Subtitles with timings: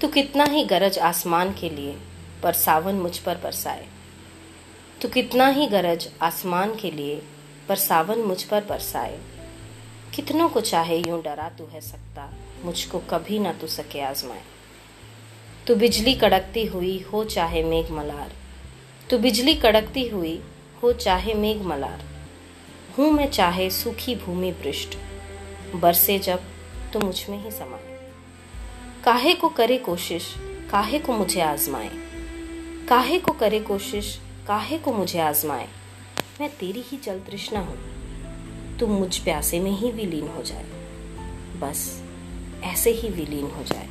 [0.00, 1.96] तू कितना ही गरज आसमान के लिए
[2.42, 3.86] पर सावन मुझ पर बरसाए।
[5.02, 7.22] तू कितना ही गरज आसमान के लिए
[7.68, 9.18] पर सावन मुझ पर बरसाए।
[10.14, 12.32] कितनों को चाहे यूँ डरा तू है सकता,
[12.64, 14.42] मुझको कभी ना तू सके आजमाए।
[15.66, 18.32] तू बिजली कड़कती हुई हो चाहे मेघ मलार।
[19.10, 20.40] तू बिजली कड़कती हुई
[20.82, 22.04] हो चाहे मेघ मलार।
[22.98, 24.96] हूँ मैं चाहे सूखी भूमि पृष्ठ,
[25.74, 26.42] बरसे जब
[26.92, 27.95] तो मुझमें ही समाए।
[29.06, 30.34] काहे को करे कोशिश,
[30.70, 31.90] काहे को मुझे आजमाए?
[32.88, 35.68] काहे को करे कोशिश, काहे को मुझे आजमाए?
[36.40, 37.78] मैं तेरी ही जल तृष्णा हूँ।
[38.78, 40.64] तुम मुझ प्यासे में ही विलीन हो जाए।
[41.58, 42.02] बस,
[42.64, 43.88] ऐसे ही विलीन हो जाए।